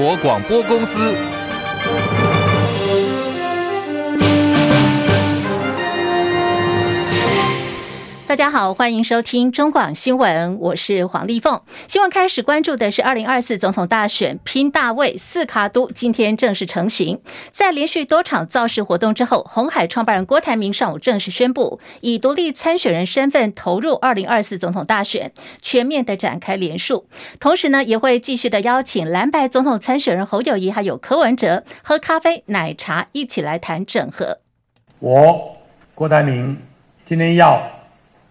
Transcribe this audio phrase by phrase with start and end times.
[0.00, 1.39] 国广播公司。
[8.30, 11.60] 大家好，欢迎收听中广新闻，我是黄丽凤。
[11.88, 17.20] 新闻开始关注的是二零二四总统大选拼大位四卡都，今天正式成型。
[17.52, 27.08] 在连续多场造势活动之后，红海创办人郭台铭上午正式宣布，以独立参选人身份投入二零二四总统大选，全面的展开连署。
[27.40, 34.38] 同时呢，也会继续的邀请蓝白总统参选人侯友谊还有柯文哲喝咖啡奶茶，一起来谈整合。
[35.00, 35.56] 我
[35.96, 36.56] 郭台铭
[37.04, 37.60] 今天要。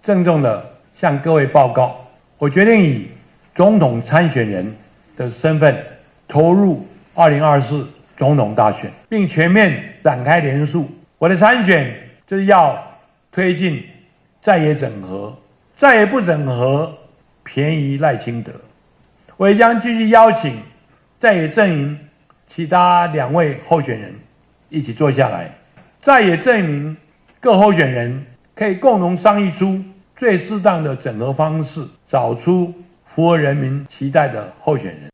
[0.10, 2.04] 郑重地向各位报告，
[2.40, 3.10] 我决定以
[3.54, 4.76] 总统参选人
[5.16, 5.78] 的身份
[6.28, 7.88] 投入二零二四
[8.18, 10.90] 总统大选，并全面展开连署。
[11.20, 11.96] 我的参选
[12.26, 12.98] 就是要
[13.32, 13.84] 推进
[14.42, 15.38] 在野整合，
[15.78, 16.92] 在野不整合，
[17.44, 18.52] 便宜赖清德。
[19.38, 20.56] 我也将继续邀请
[21.20, 22.00] 在野阵营
[22.48, 24.16] 其他两位候选人
[24.70, 25.52] 一起坐下来，
[26.02, 26.98] 在野阵营
[27.40, 29.80] 各候选人可以共同商议出。
[30.20, 32.74] 最适当的整合方式，找出
[33.06, 35.10] 符合人民期待的候选人。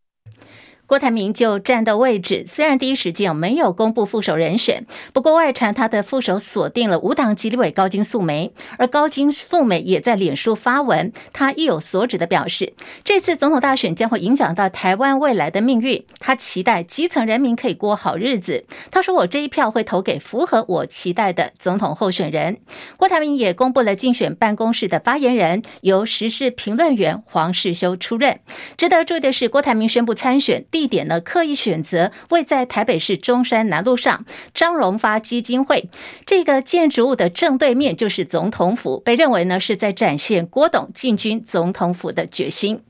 [0.88, 18.66] 郭台铭就战斗位置，虽然第一时间没有公布副手人选，不过外传他的副手锁定了无党籍立委高金素梅，而高金素梅也在脸书发文，他意有所指的表示，这次总统大选将会影响到台湾未来的命运，他期待基层人民可以过好日子。
[18.92, 22.60] 他说：“我这一票会投给符合我期待的总统候选人。”
[22.96, 28.40] 郭台铭也公布了竞选办公室的发言人，由时事评论员黄世修出任。
[28.78, 30.64] 值得注意的是，郭台铭宣布参选。
[30.76, 35.88] 地点呢，刻意选择位在台北市中山南路上张荣发基金会
[36.26, 42.82] 这个建筑物的正对面就是总统府，被认为呢是在展现郭董进军总统府的决心。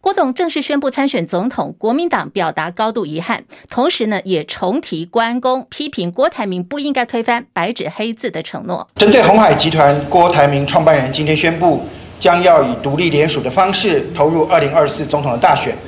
[0.00, 8.84] 郭董正式宣布参选总统，国民党表达高度遗憾，同时呢也重提关公，批评郭台铭不应该推翻白纸黑字的承诺。
[8.96, 11.84] 针对鸿海集团郭台铭创办人今天宣布
[12.18, 15.78] 将要以独立联署的方式投入二零二四总统的大选。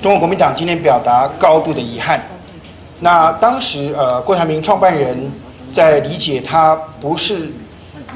[0.00, 2.22] 中国国民党今天表达高度的遗憾。
[3.00, 5.28] 那当时，呃，郭台铭创办人
[5.72, 7.48] 在理解他不是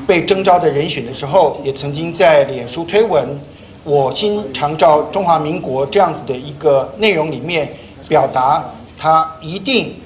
[0.07, 3.29] 被征召的人选的时候，也曾经在脸书推文
[3.83, 7.73] “我心常照中华民国”这样子的一个内容里面，
[8.09, 8.65] 表达
[8.97, 9.97] 他一定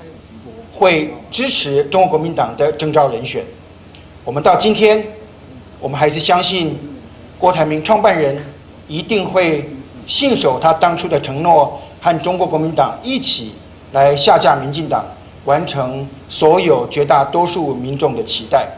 [0.72, 3.44] 会支持中国国民党的征召人选。
[4.24, 5.04] 我们到今天，
[5.78, 6.78] 我们还是相信
[7.38, 8.42] 郭台铭创办人
[8.88, 9.68] 一定会。
[10.06, 13.52] 信守他当初的承诺，和中国国民党一起
[13.92, 15.04] 来下架民进党，
[15.44, 18.68] 完成所有绝大多数民众的期待。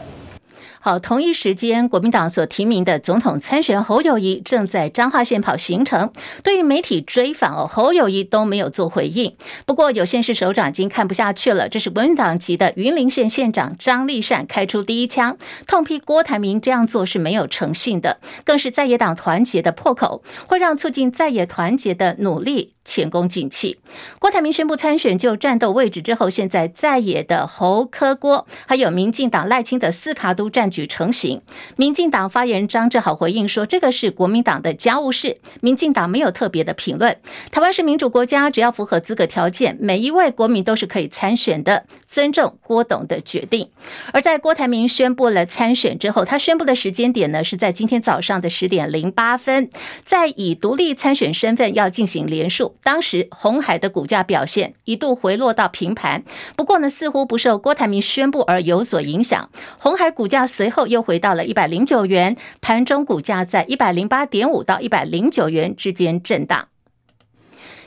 [0.81, 6.13] 好，同一时间，国民党所提名的总统参选侯友谊正在彰化县跑行程。
[6.41, 9.35] 对于媒体追访哦，侯友谊都没有做回应。
[9.65, 15.37] 不过有县市首长已经看不下去了，这是国民党籍的云林县县长张丽善开出第一枪，
[15.67, 23.79] 痛批郭台铭这样做是没有诚信的，更是在野党团结的破口，会让促进在野团结的努力前功尽弃。
[24.17, 31.41] 郭台铭宣布参选就战斗位置之后，现在在野的侯科郭，还有民进党赖清德四卡都战局成型，
[31.77, 37.15] 民进党发言人张志豪回应说：“这个是国民党的家务事，民进党没有特别的评论。
[37.51, 43.69] 台湾是民主国家，只要符合资格条件，每一位国民都是可以参选的，尊重郭董的决定。”
[44.11, 49.69] 而在郭台铭宣布了参选之后，他宣布的时间点呢，是在今天早上的十点零八分，
[50.03, 52.75] 在以独立参选身份要进行连署。
[52.83, 56.23] 当时红海的股价表现一度回落到平盘，
[56.57, 60.39] 不过呢，似乎不受郭台铭宣布而有所影响，红海股价。
[60.59, 66.67] 随后又回到了一百零九元，盘中股价在一百零八点五到一百零九元之间震荡。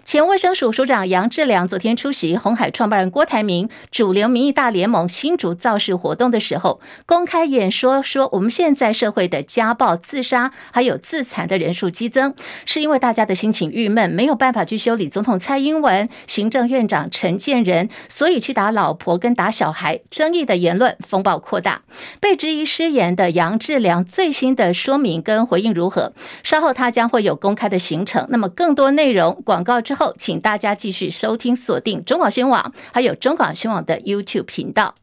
[0.05, 12.35] 前卫生署署长杨志良昨天出席红海创办人郭台铭主流民意大联盟新竹造势活动的时候，公开演说说：“我们现在社会的家暴、自杀还有自残的人数激增，
[12.67, 20.01] 是因为大家的心情郁闷，没有办法去修理总统蔡英文、行政院长陈建仁，所以去打老婆跟打小孩。
[20.11, 21.83] 争议的言论风暴扩大，
[22.21, 26.13] 被质疑失言的杨志良最新的说明跟回应如何？
[26.43, 28.27] 稍后他将会有公开的行程。
[28.31, 29.95] 那么更多内容广告之。
[29.95, 34.95] 后，请大家继续收听、锁定中广新闻网，还有中广新闻网的 YouTube 频道。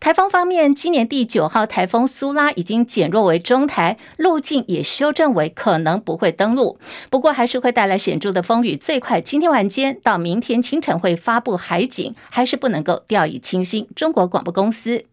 [0.00, 6.78] 台风方面，今年第九号台风苏拉已经减弱为中台，路径也修正为可能不会登陆，
[7.08, 8.76] 不过还是会带来显著的风雨。
[8.76, 13.88] 最快今天晚间到明天清晨会发布海警，还是不能够掉以轻心。
[13.96, 15.06] 中国广播公司。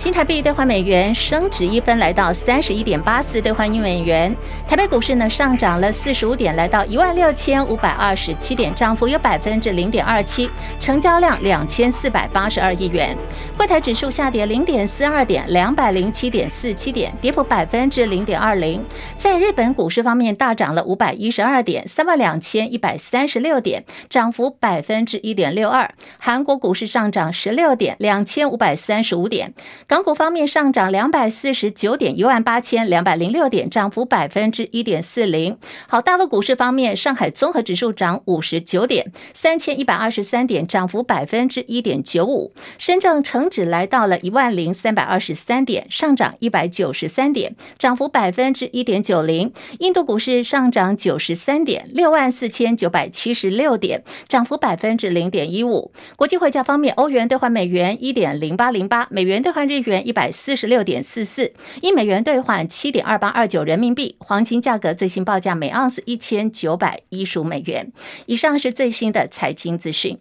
[0.00, 4.34] 新台币兑换美元升值一分，来到三十一点八四兑换一美元。
[4.66, 10.48] 台北股市呢上涨了四十五点，来到一万六千五百二十七点，涨幅有百分之零点二七，
[10.80, 13.14] 成交量两千四百八十二亿元。
[13.58, 18.82] 柜台指数下跌零点四二点，两百零七点四七点，跌幅百分之零点二零。
[19.18, 25.92] 在日本股市方面，大涨了五百一十二点，三万两千一百三十六点，涨幅百分之一点六二。
[26.16, 29.52] 韩国股市上涨十六点，两千五百三十五点。
[29.90, 35.58] 港股方面上涨两百四十九点，一万八千两百零六点，涨幅百分之一点四零。
[35.88, 42.54] 好，大陆股市方面，上海综合指数涨五十九点，三千一百二十三点，涨幅百分之一点九五。
[42.78, 49.52] 深圳成指来到了一万零三百二十三点，上涨一百九十三点，涨幅百分之一点九零。
[49.80, 55.90] 印度股市上涨九十三点，六万四千九百七十六点，涨幅百分之零点一五。
[56.14, 64.16] 国际汇价方面，欧元兑换美元一点零八零八，美元兑换日元一百四十六点四四，一美元兑换七点二八二九人民币。
[64.18, 67.92] 黄金价格最新报价每盎司一千九百一十五美元。
[68.26, 70.18] 以上是最新的财经资讯。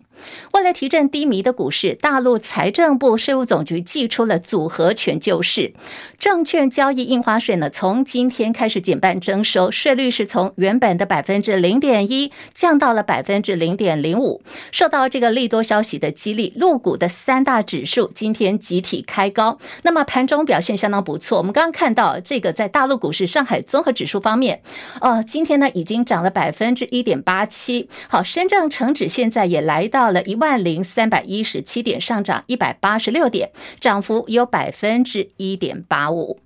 [0.54, 5.74] 为了提振低迷的股市，大陆财政部税务总局祭出了组合拳救市，
[6.18, 14.42] 证券交易印花税呢，从今天开始减半征收，税率是从原本的百分之零点一降到了百分之零点零五。
[14.72, 21.38] 受到这个利多消息的激励，陆股的三大指数今天集体开高，那么盘中表现相当不错。
[21.38, 24.62] 我们刚刚看到这个在大陆股市上海综合指数方面，
[25.00, 27.88] 哦，今天呢已经涨了百分之一点八七。
[28.10, 30.09] 好，深证成指现在也来到。
[30.10, 36.40] 到了一万零三百一十七点，上涨一百八十六点，涨幅有百分之一点八五。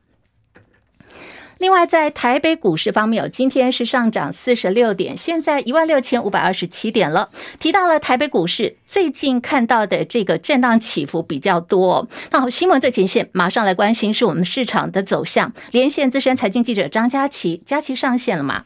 [1.60, 7.30] 另外，在台北股市方面，有今天是上涨四十六点，现在一万六千五百二十七点了。
[7.58, 12.10] 提到了台北股市最近看到的这个震荡起伏比较多。
[12.32, 15.54] 那好，新闻最前线马上来关心是我们市场的走向。
[15.72, 18.66] 连线资深财经记者张佳琪，佳琪上线了吗？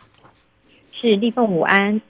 [0.91, 2.01] 是立凤午安。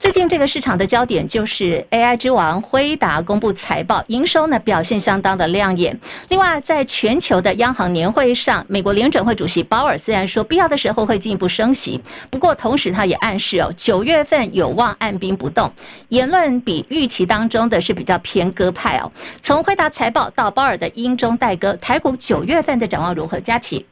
[0.00, 6.00] 最近这个市场的焦点就是 AI 之王辉达公布财报，营收呢表现相当的亮眼。
[6.30, 12.00] 另外，在全球的央行年会上，美国联准会主席鲍尔虽然说必要的时候会进一步升息，
[12.30, 15.70] 不过同时他也暗示哦，九月份有望按兵不动。
[16.08, 19.12] 言论比预期当中的是比较偏鸽派哦。
[19.42, 23.38] 从辉达财报到鲍尔的鹰中带鸽，台股九月份的展望如何？
[23.38, 23.84] 佳琪。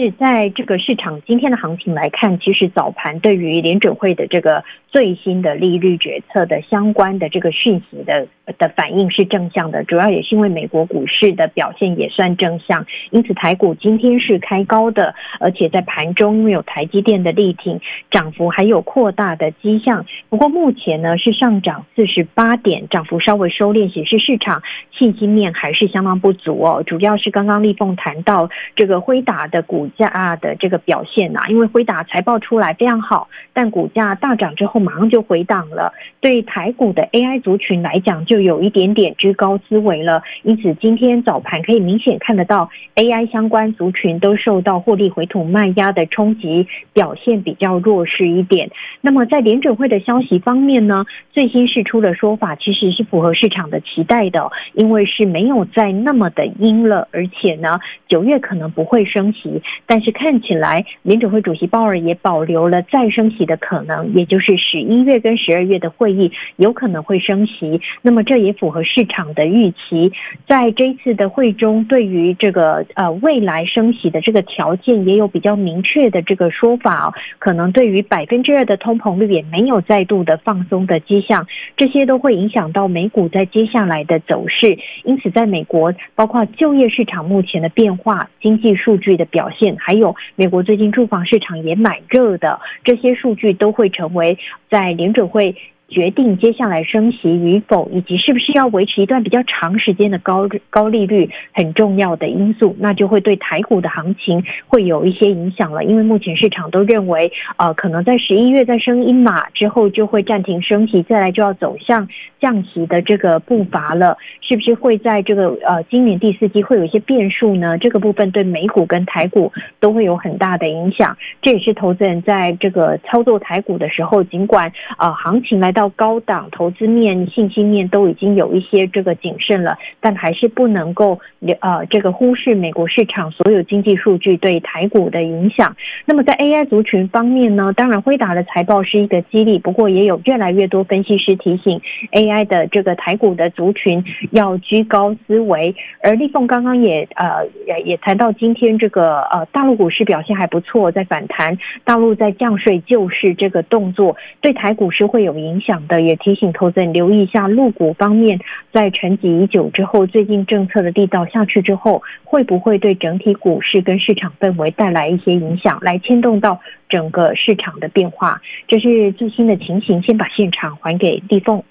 [0.00, 8.26] 是在这个市场今天的行情来看，其实早盘对于联准会的这个最新的利率决策的相关的这个讯息的
[8.58, 17.80] 的反应是正向的，主要也是因为美国股市的表现也算正向，因此台股今天是开高的，而且在盘中因为有台积电的力挺，
[18.10, 20.04] 涨幅还有扩大的迹象。
[20.28, 26.82] 不过目前呢是上涨四十八点，涨幅稍微收敛，显示市场信心面还是相当不足哦。
[26.84, 34.80] 主要是刚刚立凤谈到这个辉达的股价的这个表现呐、啊，因为辉达财报出来非常好，但股价大涨之后。
[34.80, 35.92] 马上就回档了，
[36.22, 40.22] 对台股的 AI 族群来讲，就有一点点居高思危了。
[40.42, 48.70] 因此，今天早盘可以明显看得到，AI 相关族群都受到获利回吐卖压的冲击，表现比较弱势一点。
[49.00, 64.60] 那么，在联准会的消息方面呢，最新释出的说法其实是符合市场的期待的，因为是没有再那么的鹰了，而且呢，九月可能不会升息，但是看起来联准会主席鲍尔也保留了再升息的可能，也就是。
[64.60, 70.12] 十一月跟十二月的会议有可能会升息，那么这也符合市场的预期。
[70.46, 77.12] 在这一次的会中，对于这个呃未来升息的这个条件也有比较明确的这个说法。
[77.40, 81.44] 可能对于百分之二的通膨率也没有再度的放松的迹象，
[81.76, 84.78] 这些都会影响到美股在接下来的走势。
[85.02, 94.38] 因此，在美国，包括就业市场目前的变化、经济数据的表现，还有美国最近住房市场也蛮热的，这些数据都会成为。
[94.70, 95.56] 在联准会
[95.90, 105.82] 决定接下来升息与否，以及是不是要维持一段比较长时间的高高利率，很重要的因素，那就会对台股的行情会有一些影响了。
[105.82, 114.16] 因为目前市场都认为，呃，可能在十一月再升一码之后就会暂停升息，再来就要走向降息的这个步伐了。
[114.40, 117.76] 是不是会在这个呃今年第四季会有一些变数呢？
[117.78, 121.16] 这个部分对美股跟台股都会有很大的影响。
[121.42, 125.79] 这也是投资人在这个操作台股的时候，尽管呃行情来到。
[125.80, 131.18] 到高档投资面、信心面都已经有一些这个谨慎了，但还是不能够
[131.60, 135.74] 呃这个忽视美国市场所有经济数据对台股的影响。
[136.04, 141.80] 那么在 AI 族群方面呢，当然辉达的财报是一个激励，不过也有越来越多分析师提醒
[142.12, 145.74] AI 的这个台股的族群要居高思维。
[146.02, 158.40] 而立凤刚刚也呃也也谈到今天这个呃大陆股市表现还不错，在反弹，大陆在降税救市这个动作对台股市会有影响讲的，也提醒投资人留意一下陆股方面，
[158.72, 166.58] 在沉寂已久之后，最近政策的力道下去之后，会不会对整体股市跟市场氛围带来一些影响，来牵动到
[166.88, 168.42] 整个市场的变化？
[168.66, 171.62] 这是最新的情形，先把现场还给地凤。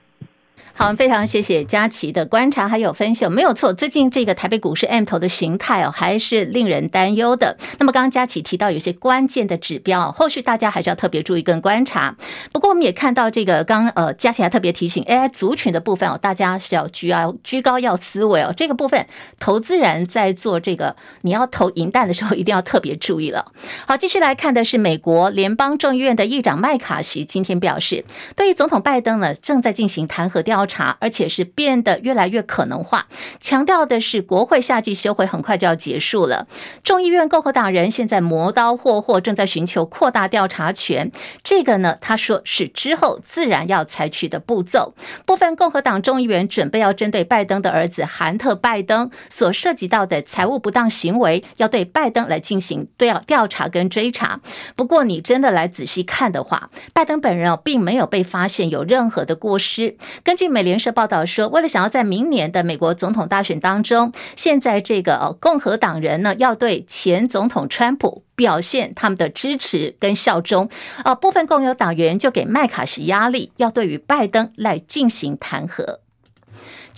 [0.79, 3.73] 好，非常谢谢佳琪的观察还有分析，没有错。
[3.73, 7.57] 最近这个台北股市 M 头的形态哦，还是令人担忧的。
[7.79, 12.15] 那么刚刚佳琪提到有些关键的指标，后续大家还是要特别注意跟观察。
[12.53, 18.53] 不过我们也看到这个刚呃佳琪还特别提醒 AI 族群的部分哦，大家是要居要居高要思维哦。
[18.55, 19.05] 这个部分
[19.37, 23.51] 投资人在做这个你要投银弹的时候，一定要特别注意了。
[23.85, 28.05] 好，继续来看的是美国联邦众议院的议长麦卡锡今天表示，
[28.37, 30.95] 对于总统拜登呢，正在进行弹劾调查。
[31.01, 33.07] 而且是变得越来越可能化。
[33.39, 36.47] 强调的是，国会夏季休会很快就要结束了。
[36.83, 41.11] 众议院共和党人现在磨刀霍霍，正在寻求扩大调查权。
[41.43, 44.93] 这个呢，他说是之后自然要采取的步骤。
[45.25, 54.39] 部分共和党众议员准备要针对拜登的儿子韩特·拜登所涉及到的财务不当行为，要对拜登来进行调调查跟追查。
[54.75, 59.97] 不过，你真的来仔细看的话，拜登本人哦，并没有被发现有任何的过失。
[60.23, 60.58] 根据美。
[60.59, 70.67] 美联社报道说，为了想要在明年的美国总统大选当中，现在这个共和党人呢，要对前总统川普表现他们的支持跟效忠，
[71.05, 75.99] 啊，部分共有党员就给麦卡锡压力，要对于拜登来进行弹劾。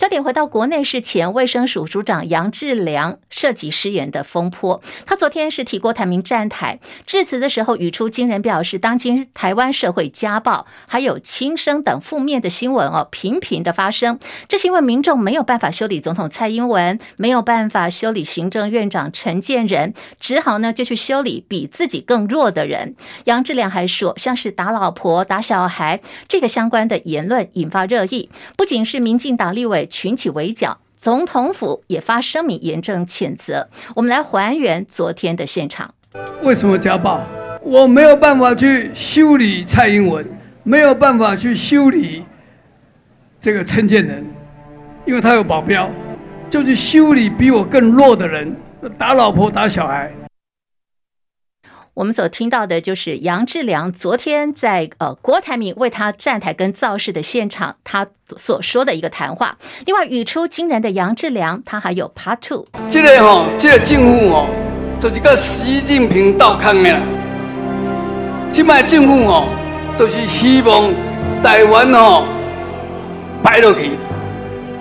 [0.02, 4.82] 焦点回到国内，是前卫生署署长杨志良涉及失言的风波。
[5.06, 14.18] 他昨天是提郭台铭站台致辞的时候，语出惊人，表示当今台湾社会家暴还有轻生等负面的新闻哦，频频的发生。
[14.48, 22.96] 这是因为民众没有办法修理总统蔡英文，没有办法修理行政院长陈建仁，只好呢就去修理比自己更弱的人。
[23.26, 29.88] 杨志良还说，像是打老婆、打小孩这个相关的言论引发热议，不仅是民进党立委。
[29.92, 33.68] 群起围剿，总统府也发声明严正谴责。
[33.94, 35.94] 我们来还原昨天的现场。
[36.42, 37.20] 为什么家暴？
[37.62, 40.26] 我没有办法去修理蔡英文，
[40.62, 42.24] 没有办法去修理
[43.38, 44.24] 这个陈建仁，
[45.04, 45.90] 因为他有保镖，
[46.48, 48.56] 就去修理比我更弱的人，
[48.96, 50.10] 打老婆、打小孩。
[51.94, 58.06] 我们所听到的就是杨志良昨天在呃郭台铭为他站台跟造势的现场，他
[58.38, 59.58] 所说的一个谈话。
[59.84, 62.66] 另外语出惊人的杨志良，他还有 Part Two。
[62.88, 64.46] 这个吼，这个政府哦，
[65.02, 67.00] 就是跟习近平斗抗的啦。
[68.50, 69.48] 这卖政府哦，
[69.98, 70.90] 都是希望
[71.42, 72.26] 台湾哦
[73.42, 73.90] 摆落去，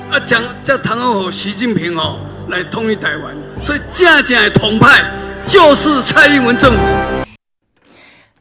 [0.09, 3.35] 啊，将将谈好习近平哦来统一台湾。
[3.65, 5.03] 所以真正的统派。
[5.47, 7.30] 就是蔡英文政府。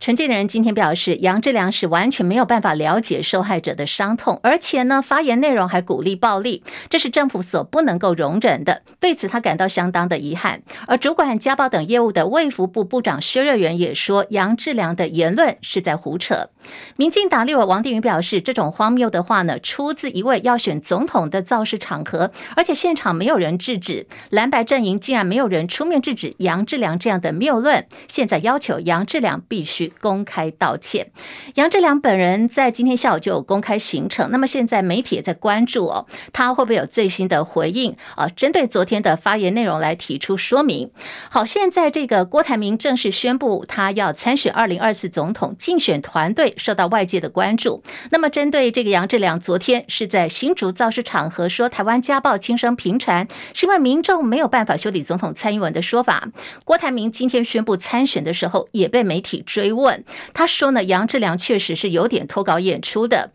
[0.00, 8.80] 陈建仁今天表示，杨志良是完全没有办法了解受害者的伤痛，而且呢，发言内容还鼓励暴力，这是政府所不能够容忍的。
[8.98, 10.62] 对此，他感到相当的遗憾。
[10.86, 16.48] 而主管家暴等业务的卫福部部长薛瑞元也说，杨志良的言论是在胡扯。
[16.96, 29.89] 民进党立委王定宇表示，这种荒谬的话呢，出自一位要选总统的造势场合，而且现场没有人制止，蓝白阵营竟然没有人出面制止杨志良这样的谬论，现在要求杨志良必须。
[30.00, 31.10] 公开道歉，
[31.54, 34.30] 杨志良本人在今天下午就有公开行程。
[34.30, 38.28] 那么现在媒体也在关注哦，他会不会有最新的回应啊？
[38.28, 40.90] 针对昨天的发言内容来提出说明。
[41.30, 47.82] 好，现在这个郭台铭正式宣布他要参选二零二四总统，竞选团队受到外界的关注。
[48.10, 56.28] 那么针对这个杨志良昨天是在新竹造势场合说台湾家暴轻生频传，是因为民众没有办法修理总统蔡英文的说法。
[56.64, 59.79] 郭台铭今天宣布参选的时候也被媒体追问。
[59.80, 63.30] 问他说呢，杨志良确实是有点脱稿演出的。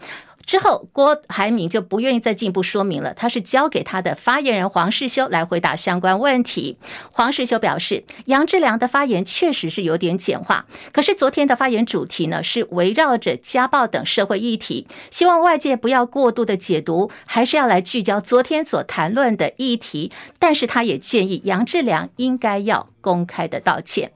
[0.45, 6.77] 之后，郭台铭就不愿意再进一步说明了，他是交给他的发言人黄世修来回答相关问题。
[7.11, 20.11] 黄世修表示，杨志良的发言确实是有点简化，可是昨天的发言主题呢，是围绕着家暴等社会议题，希望外界不要过度的解读，还是要来聚焦昨天所谈论的议题。
[20.37, 24.11] 但是他也建议杨志良应该要公开的道歉。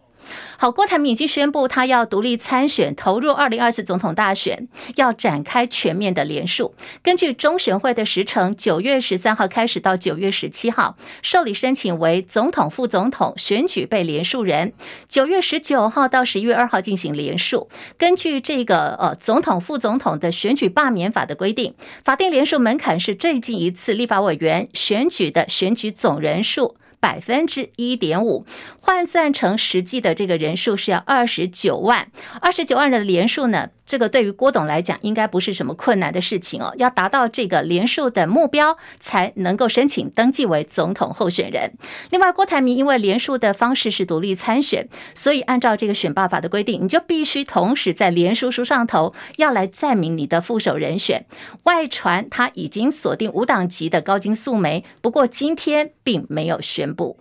[0.57, 6.74] 好，郭台铭已经宣布他要独立参选，投入二零二四总统大选，要展开全面的连署。
[7.01, 14.74] 根据中选会的时程，九月十三号开始到九月十七号受理申请为总统、副总统选举被连署人，
[15.07, 17.69] 九月十九号到十一月二号进行连署。
[17.98, 26.75] 根据这个呃总统、副总统的选举罢免法的规定，法定连署门槛是最近一次立法委员选举的选举总人数。
[27.00, 28.46] 百分之一点五，
[28.79, 33.70] 换算成实际的这个人数是要二十九万，二十九万的连数呢？
[33.86, 36.75] 这个对于郭董来讲，应该不是什么困难的事情哦。
[36.77, 41.74] 要达到这个连数的目标，才能够申请登记为总统候选人。
[42.12, 51.25] 另外，郭台铭因为连数的方式是独立参选，所以按照这个选罢法的规定，你就必须同时在连署书上头要来载明你的副手人选。
[51.63, 57.17] 外传他已经锁定无党籍的高金素梅，不过今天并没有宣布。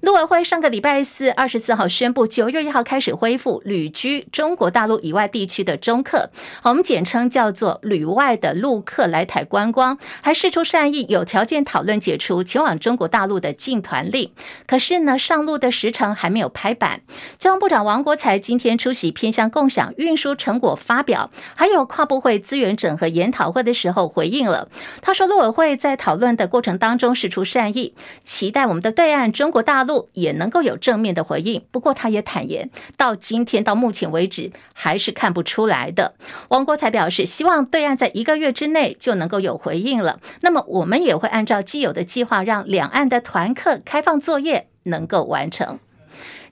[0.00, 6.30] 陆委会上个礼拜四二十四号宣布，九月一号开始恢复旅居中国大陆以外地区的中客，
[6.62, 14.32] 我们简称叫做旅外的陆客来台观光，还释出善意，有条件讨论解除前往中国大陆的禁团令。
[14.66, 17.02] 可是呢，上路的时程还没有拍板。
[17.38, 24.66] 交通部长王国材今天出席偏向共享运输成果发表，还有跨部会资源整合研讨会的时候回应了。
[25.02, 27.92] 他说，陆委会在讨论的过程当中释出善意，
[28.24, 29.89] 期待我们的对岸中国大陆。
[30.12, 36.14] 也能够有正面的回应，不过他也坦言，到今天到目前为止还是看不出来的。
[36.48, 40.20] 王国材表示，希望对岸在一个月之内就能够有回应了。
[40.40, 45.78] 那么我们也会按照既有的计划，让两岸的团客开放作业能够完成。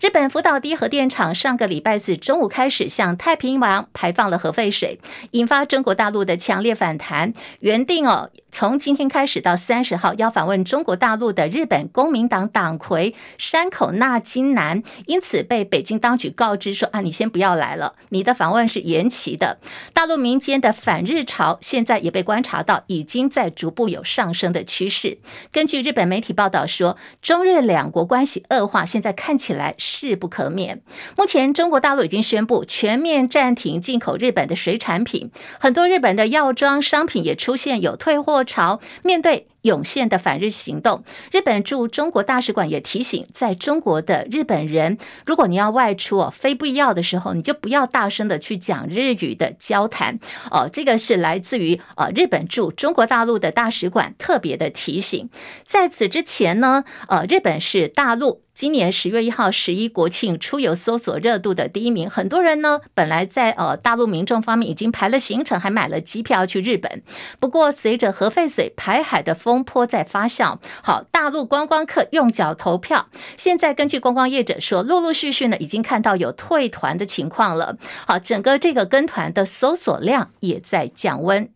[0.01, 5.01] 日本福岛第一核电厂上个礼拜四中午开始向太平洋排放了核废水，
[5.33, 7.33] 引发中国大陆的强烈反弹。
[7.59, 19.59] 原定哦，从今天开始到三十号要访问中国大陆的日本公民党党魁山口纳金男，因此被北京当局告知说：“啊，你先不要来了，你的访问是延期的。”
[19.93, 25.19] 大陆民间的反日潮现在也被观察到，已经在逐步有上升的趋势。
[25.53, 30.83] 根据日本媒体报道说，中日两国关系恶化，现在看起来势不可免。
[31.17, 38.81] 目前，中国大陆已经宣布全面暂停进口日本的水产品，很多日本的药妆商品也出现有退货潮。
[39.03, 44.97] 面对涌现的反日行动，日本驻中国大使馆也提醒，在中国的日本人，
[45.27, 50.19] 如果你要外出哦，非必要的时候，你就不要大声的去讲日语的交谈
[50.51, 50.69] 哦。
[50.73, 55.29] 这个是来自于呃日本驻中国大陆的大使馆特别的提醒。
[55.67, 58.43] 在此之前呢，呃，日本是大陆。
[58.59, 67.05] 今年十月一号十一国庆出游搜索热度的第一名，很多人呢本来在呃大陆民众方面已经排了行程，还买了机票去日本。
[67.39, 73.09] 不过随着核废水排海的风波在发酵，好，大陆观光客用脚投票。
[73.37, 77.77] 现在根据观光业者说，陆陆续续呢已经看到有退团的情况了。
[78.09, 81.49] 好，整个这个跟团的搜索量也在降温。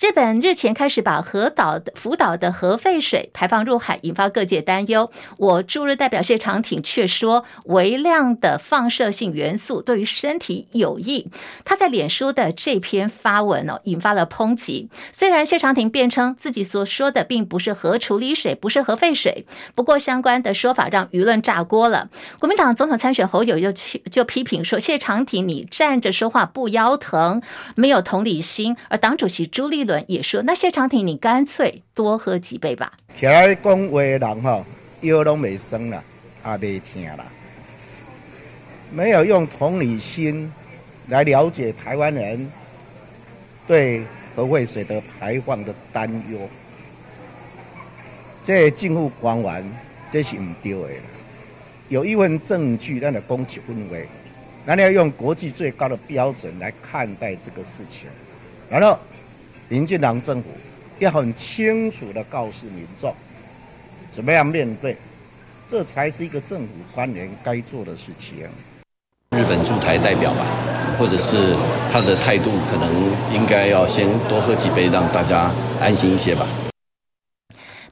[0.00, 5.10] 日本日前开始把核岛的福岛的核废水排放入海，引发各界担忧。
[5.38, 11.30] 我驻日代表谢长廷却说，微量的放射性元素对于身体有益。
[11.64, 14.88] 他在脸书的这篇发文哦，引发了抨击。
[15.12, 22.08] 虽然谢长廷辩称自己所说的并不是核处理水，不是核废水，不过相关的说法让舆论炸锅了。
[22.40, 27.40] 国民党总统参选侯友又去就批评说，谢长廷你站着说话不腰疼，
[27.76, 28.76] 没有同理心。
[28.88, 34.64] 而党主席朱立伦也说：“那谢长廷，你干脆多喝几杯吧。”起来讲话的人哈，
[35.02, 36.02] 腰拢没生了，
[36.44, 37.24] 也没听了，
[38.90, 40.52] 没有用同理心
[41.08, 42.50] 来了解台湾人
[43.66, 46.38] 对核废水的排放的担忧。
[48.42, 49.72] 这政府官员
[50.10, 50.88] 这是唔对的，
[51.88, 54.08] 有一份证据让你攻击氛围，
[54.64, 58.08] 那你要用国际最高的标准来看待这个事情，
[58.68, 58.98] 然后。
[59.68, 60.48] 民进党政府
[60.98, 63.14] 要很清楚的告诉民众，
[64.12, 64.96] 怎么样面对，
[65.70, 68.46] 这才是一个政府官员该做的事情。
[69.36, 70.46] 日本驻台代表吧，
[70.98, 71.56] 或者是
[71.92, 72.94] 他的态度，可能
[73.34, 75.50] 应该要先多喝几杯，让大家
[75.80, 76.46] 安心一些吧。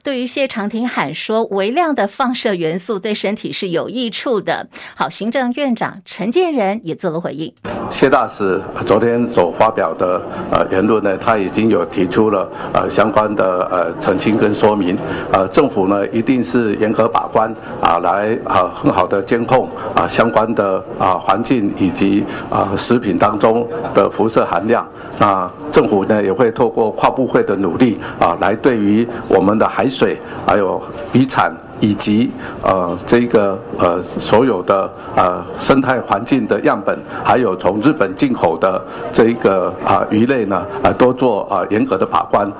[0.03, 7.53] 对于谢长廷喊说微量的放射元素对身体是有益处的，好，行政院长陈建仁也做了回应。
[7.89, 14.97] 谢大使昨天所发表的呃言论呢，他已经有提出了呃相关的呃澄清跟说明。
[15.31, 24.85] 呃，政府呢一定是严格把关啊，来啊很好的监控啊相关的啊环境以及啊食品当中的辐射含量。
[25.17, 30.81] 那政府呢也会透过跨部会的努力啊，来对于我们的海水还有
[31.13, 32.31] 渔产以及
[32.63, 42.51] 呃这个呃所有的呃生态环境的样本，还有从日本进口的这一个啊鱼类呢，啊都做啊严格的把关。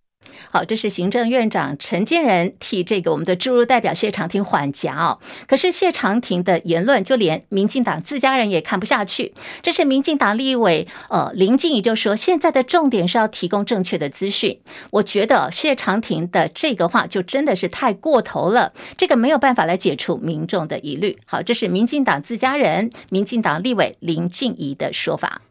[0.53, 5.17] 好，这是行政院长陈建仁替这个我们的驻日代表谢长廷缓颊哦。
[5.47, 9.33] 可是谢长廷的言论，就连民进党自家人也看不下去。
[9.63, 14.59] 这是民进党立委呃林静怡就说，现在的重点是要提供正确的资讯。
[14.91, 21.17] 我觉得谢长廷的这个话就真的是太过头了，这个没有办法来解除民众的疑虑。
[21.25, 25.41] 好，这是民进党自家人，民进党立委林静怡的说法。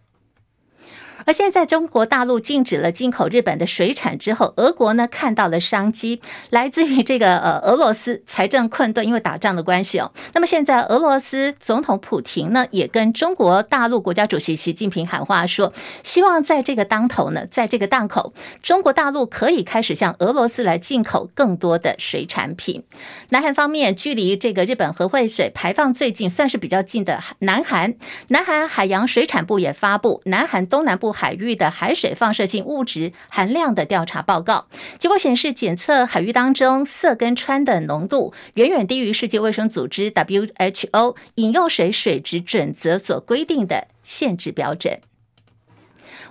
[1.24, 10.10] 而现在中国大陆禁止了进口日本的水产之后，俄国呢看到了商机，来自于这个呃俄罗斯财政困顿，因为打仗的关系哦。
[10.32, 18.32] 那么现在俄罗斯总统普廷呢也跟中国大陆国家主席习近平喊话说，希望在这个当头呢，在这个档口，
[18.62, 22.82] 中国大陆可以开始向俄罗斯来进口更多的水产品。
[23.28, 27.94] 南韩方面，距离这个日本核废水排放最近，算是比较近的南韩，
[28.28, 31.11] 南韩海洋水产部也发布南韩东南部。
[31.12, 34.66] 海域的海水放射性物质含量的调查报告
[34.98, 45.00] 结果显示，检测海域当中色跟氚的浓度远远低于世界卫生组织 WHO 饮用水水质准则所规定的限制标准。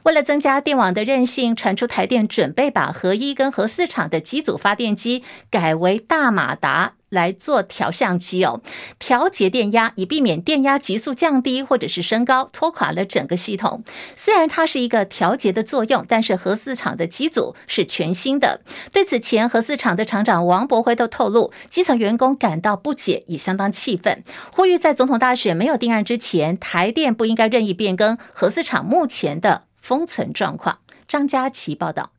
[0.04, 6.94] 为了增加电网的韧性，传出台电准备把核一跟核四厂的机组发电机改为大马达。
[7.12, 8.62] 来做调相机哦，
[8.98, 13.84] 调节电压，以避免电压急速降低或者是升高，拖垮了整个系统。
[14.16, 18.62] 虽然它是一个调节的作用，但是核四厂的机组是全新的。
[18.94, 30.80] 对此前核四厂的厂长王博辉都透露，基层员工感到不解，也相当气愤，呼吁在总统大选没有定案之前，台电不应该任意变更核四厂目前的封存状况。
[31.10, 32.12] 张佳琪报道。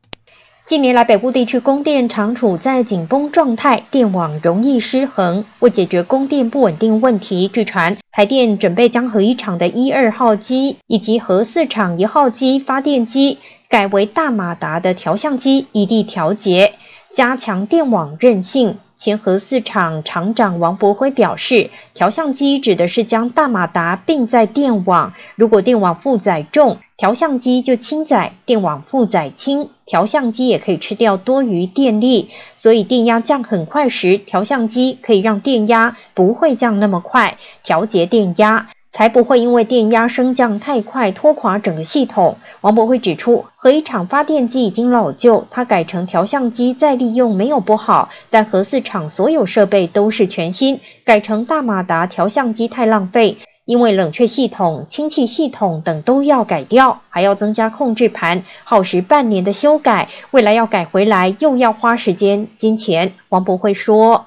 [0.65, 5.45] 近年来，北部地区供电常处在紧绷状态，电网容易失衡。
[5.59, 16.75] 为解决供电不稳定问题，据传台电准备将核一厂的一二号机以及核四厂一号机发电机改为大马达的调相机，异地调节，
[17.13, 18.79] 加强电网韧性。
[18.97, 32.31] 前核四厂厂长王博辉表示，调相机指的是将大马达并在电网，如果电网负载重，调相机就轻载；电网负载轻，调相机也可以吃掉多余电力。
[32.55, 38.69] 所以电压降很快时，调相机可以让电压不会降那么快，调节电压。
[38.93, 42.37] 才不会因为电压升降太快拖垮整个系统。
[42.61, 63.15] 王博辉指出，核一厂发电机已经老旧，他改成调相机再利用没有不好，但核四厂所有设备都是全新，改成大马达调相机太浪费，因为冷却系统、氢气系统等都要改掉，还要增加控制盘，耗时半年的修改，未来要改回来又要花时间、金钱。
[63.31, 64.27] 王博辉说：“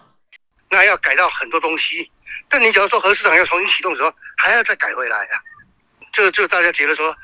[0.76, 2.12] 那要改到很多东西。”
[2.50, 5.34] 但你假如说核市场要重新启动的时候，还要再改回来啊？
[6.14, 7.16] 就就大家觉得说，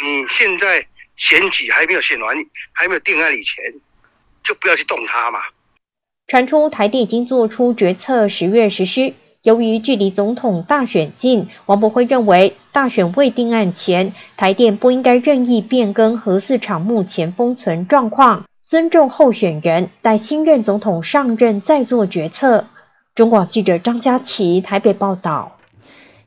[0.00, 0.86] 你现在
[1.16, 2.34] 选举还没有选完，
[2.72, 3.62] 还没有定案以前，
[4.42, 5.40] 就不要去动它嘛。
[6.28, 9.12] 传出台电已经做出决策，十月实施。
[9.42, 22.68] 由于距离总统大选近，王博辉认为大选未定案前，台电不应该任意变更核四厂目前封存状况，尊重候选人，待新任总统上任再做决策。
[23.14, 25.58] 中广记者张佳琪台北报道。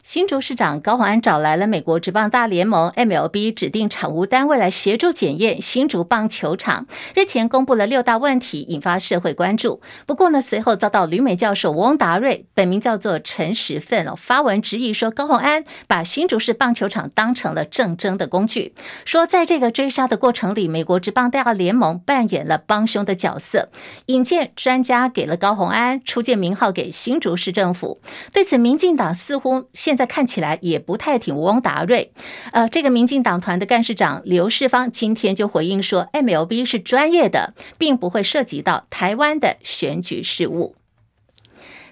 [0.08, 6.86] 新竹市长高虹安找来了美国职棒大联盟 MLB 指定产物单位来协助检验新竹棒球场。
[7.16, 9.82] 日前公布了六大问题，引发社会关注。
[10.06, 23.70] 不过呢，随后遭到旅美教授翁达瑞（本名叫做陈时奋）哦发文质疑说，高虹安把新竹市棒球场当成了政争的工具，说在这个追杀的过程里，美国职棒大联盟扮演了帮凶的角色，
[24.06, 28.00] 引荐专家给了高虹安，出借名号给新竹市政府。
[28.32, 32.12] 对此，民进党似乎现现在看起来也不太挺翁达瑞，
[32.52, 40.76] 呃，这个民进党团的干事长刘世芳今天就回应说，MLB 是专业的，并不会涉及到台湾的选举事务。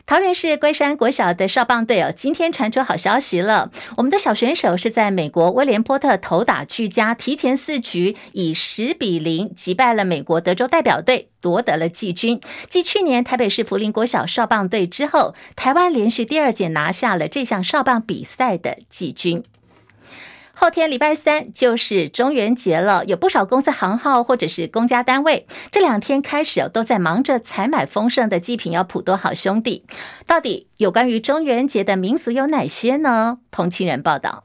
[0.06, 3.72] 桃园市龟山国小的少棒队哦，今天传出好消息了。
[3.96, 12.42] 我们的小选手是在美国威廉波特投打俱佳，提前四局以十比零击败了美国德州代表队，夺得了季军。
[12.68, 19.42] 继去年台北市福林国小少棒队之后，台湾连续第二届拿下了这项少棒比赛的季军。
[20.56, 29.84] 后天礼拜三就是中元节了，有不少公司行号或者是公家单位这两天开始都在忙着采买丰盛的祭品，要普渡好兄弟。
[30.28, 33.40] 到底有关于中元节的民俗有哪些呢？
[33.50, 34.44] 彭清仁报道。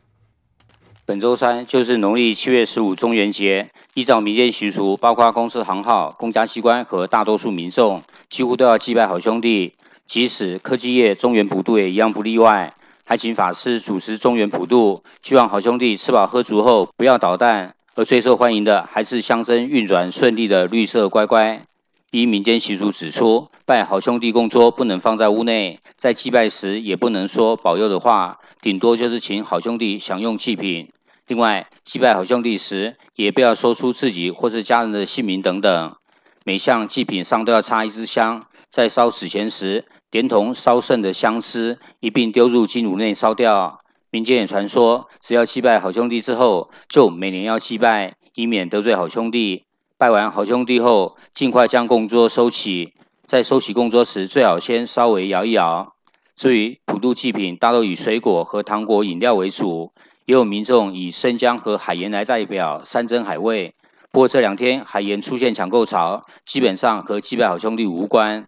[1.04, 9.74] 本周三就是农历七月十五中元节，依照民间习俗，包括公司行号、公家机关和大多数民众，几乎都要祭拜好兄弟。
[10.06, 12.72] 即使科技业中元普渡也一样不例外。
[13.08, 17.74] 还请法师主持中原普渡，希望好兄弟吃饱喝足后不要捣蛋。
[17.94, 21.62] 而最受欢迎的还是象征运转顺利的绿色乖乖。
[22.10, 30.90] 依民间习俗指出，拜好兄弟供桌不能放在屋内，在祭拜时也不能说保佑的话，顶多就是请好兄弟享用祭品。
[31.28, 35.96] 另外，祭拜好兄弟时，也不要说出自己或是家人的姓名等等。
[36.44, 43.80] 每项祭品上都要插一支香，在烧纸钱时，连同烧剩的香丝一并丢入金炉内烧掉。
[44.10, 49.64] 民间也传说，只要祭拜好兄弟之后，就每年要祭拜，以免得罪好兄弟。
[49.98, 52.94] 拜完好兄弟后，尽快将供桌收起。
[53.26, 55.92] 在收起供桌时，最好先稍微摇一摇。
[56.34, 59.92] 至于普渡祭品，大多以水果和糖果、饮料为主，
[60.24, 63.74] 也有民众以生姜和海盐来代表山珍海味。
[64.10, 68.46] 不过这两天海盐出现抢购潮，基本上和祭拜好兄弟无关。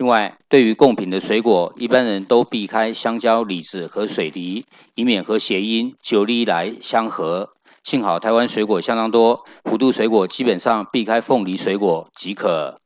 [0.00, 7.50] 另外，对于贡品的水果，一般人都避开香蕉、李子和水梨，以免和谐音“九里来”相合。
[7.84, 12.79] 幸好台湾水果相当多，普渡水果基本上避开凤梨水果即可。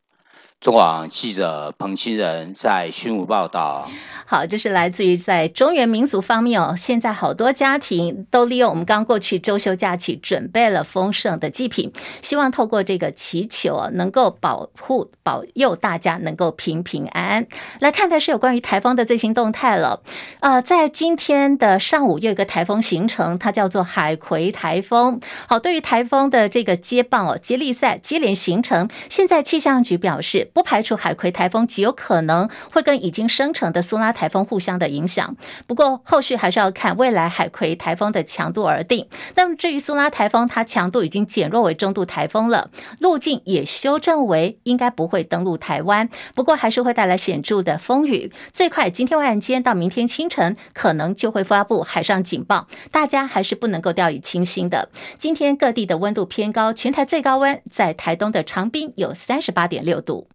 [0.64, 3.86] 中广记者彭清仁在新闻报道。
[4.24, 6.74] 好，这是来自于在中原民俗方面哦。
[6.74, 17.46] 现在好多家庭都利用我们刚过去周休假期，准备了丰盛的祭品，希望透过这个祈求，能够保护保佑大家能够平平安安。
[17.80, 20.00] 来看的是有关于台风的最新动态了。
[20.40, 25.20] 呃，在今天的上午又有一个台风形成，它叫做海葵台风。
[25.46, 30.50] 好，对于台风的这个接棒哦，接力赛接连形成，现在气象局表示。
[30.54, 35.36] 不排除海葵台风极有可能会跟已经生成的苏拉台风互相的影响，
[35.66, 39.08] 不过后续还是要看未来海葵台风的强度而定。
[39.34, 48.32] 那么至于苏拉台风，它强度已经减弱为中度台风了，路径也修正为应该不会登陆台湾，不过还是会带来显著的风雨。
[48.52, 54.88] 最快今天晚间到明天清晨，可能就会发布海上警报，大家还是不能够掉以轻心的。
[55.18, 60.28] 今天各地的温度偏高，全台最高温在台东的长滨有三十八点六度。